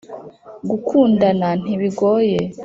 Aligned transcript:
gukundana 0.69 1.47
ntibigoye 1.61 2.39